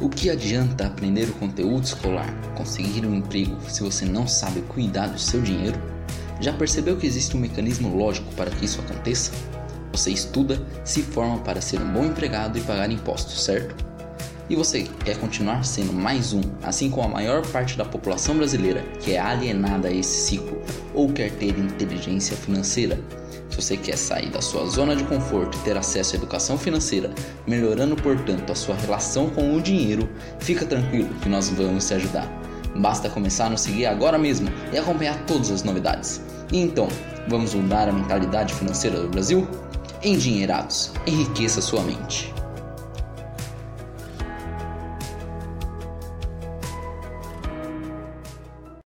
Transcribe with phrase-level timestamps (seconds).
[0.00, 5.08] O que adianta aprender o conteúdo escolar, conseguir um emprego se você não sabe cuidar
[5.08, 5.78] do seu dinheiro?
[6.40, 9.30] Já percebeu que existe um mecanismo lógico para que isso aconteça?
[9.92, 13.89] Você estuda, se forma para ser um bom empregado e pagar impostos, certo?
[14.50, 18.82] E você quer continuar sendo mais um, assim como a maior parte da população brasileira
[18.98, 20.60] que é alienada a esse ciclo
[20.92, 22.98] ou quer ter inteligência financeira?
[23.48, 27.14] Se você quer sair da sua zona de conforto e ter acesso à educação financeira,
[27.46, 30.08] melhorando portanto a sua relação com o dinheiro,
[30.40, 32.28] fica tranquilo que nós vamos te ajudar.
[32.74, 36.20] Basta começar a nos seguir agora mesmo e acompanhar todas as novidades.
[36.50, 36.88] E então,
[37.28, 39.46] vamos mudar a mentalidade financeira do Brasil?
[40.02, 42.39] Endinheirados, enriqueça sua mente.